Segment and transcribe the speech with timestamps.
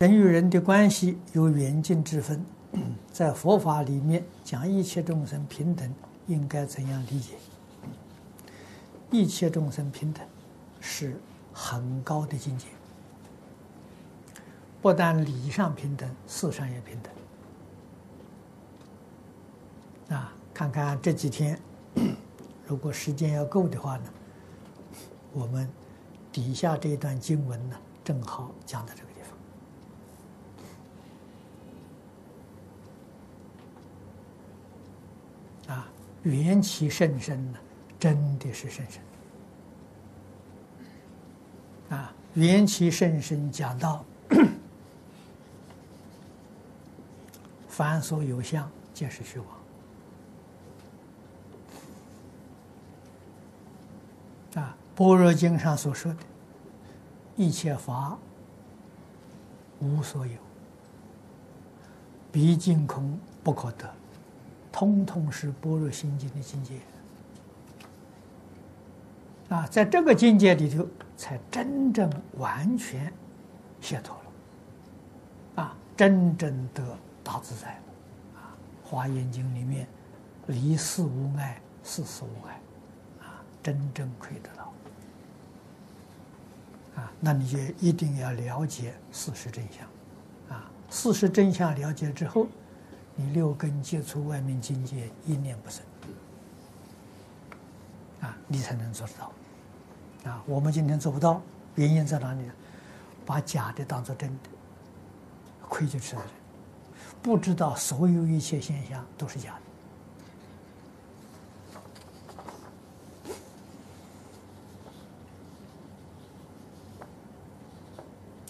[0.00, 2.44] 人与人的关系有远近之分，
[3.12, 5.94] 在佛法里面讲一切众生平等，
[6.26, 7.36] 应该怎样理解？
[9.12, 10.26] 一切众生平等
[10.80, 11.16] 是
[11.52, 12.66] 很高的境界，
[14.82, 16.98] 不但理上平等，事上也平
[20.08, 20.18] 等。
[20.18, 21.56] 啊，看看这几天，
[22.66, 24.10] 如果时间要够的话呢，
[25.32, 25.70] 我们
[26.32, 29.13] 底下这一段经文呢，正好讲到这个。
[35.68, 35.86] 啊，
[36.22, 37.58] 缘起甚深呢，
[37.98, 39.00] 真的是甚深。
[41.96, 44.04] 啊，缘起甚深讲到，
[47.68, 49.48] 凡所有相，皆是虚妄。
[54.62, 56.18] 啊，《般若经》上所说的，
[57.36, 58.18] 一切法
[59.80, 60.36] 无所有，
[62.30, 63.92] 毕竟空不可得。
[64.74, 66.80] 通通是般若心经的境界。
[69.48, 70.84] 啊，在这个境界里头，
[71.16, 73.12] 才真正完全
[73.80, 75.62] 解脱了。
[75.62, 76.82] 啊，真正得
[77.22, 78.40] 大自在了。
[78.40, 78.50] 啊，
[78.88, 79.86] 《华严经》里面
[80.48, 82.60] 离世无碍，事事无碍。
[83.20, 84.72] 啊，真正可以得到。
[86.96, 89.86] 啊，那你就一定要了解事实真相。
[90.56, 92.48] 啊，事实真相了解之后。
[93.16, 95.84] 你六根接触外面境界，一念不生，
[98.20, 99.32] 啊，你才能做得到，
[100.30, 101.40] 啊，我们今天做不到，
[101.76, 102.52] 原因在哪里呢？
[103.24, 104.50] 把假的当做真的，
[105.68, 106.22] 亏就吃了，
[107.22, 109.54] 不知道所有一切现象都是假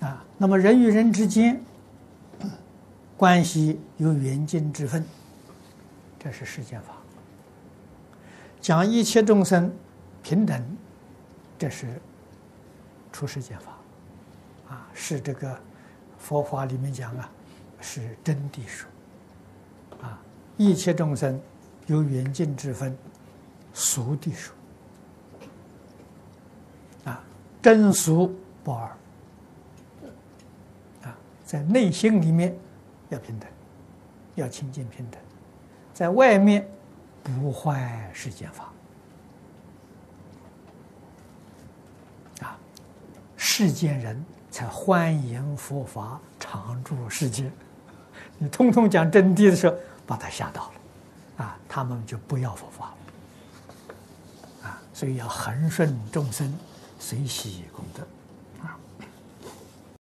[0.00, 1.60] 的，啊，那么人与人之间。
[3.22, 5.06] 关系有远近之分，
[6.18, 6.94] 这是世间法；
[8.60, 9.72] 讲一切众生
[10.24, 10.60] 平等，
[11.56, 12.02] 这是
[13.12, 15.56] 出世间法，啊，是这个
[16.18, 17.30] 佛法里面讲啊，
[17.80, 18.90] 是真谛说，
[20.00, 20.20] 啊，
[20.56, 21.40] 一切众生
[21.86, 22.98] 有远近之分，
[23.72, 24.52] 俗谛说，
[27.04, 27.22] 啊，
[27.62, 28.88] 真俗不二，
[31.04, 32.52] 啊，在内心里面。
[33.12, 33.48] 要平等，
[34.36, 35.20] 要清净平等，
[35.92, 36.66] 在外面
[37.22, 38.72] 不坏世间法
[42.40, 42.58] 啊，
[43.36, 47.52] 世间人才欢迎佛法常住世间。
[48.38, 50.72] 你通通讲真谛的时候，把他吓到
[51.36, 52.86] 了啊，他们就不要佛法
[54.62, 56.52] 了啊，所以要恒顺众生，
[56.98, 58.06] 随喜功德。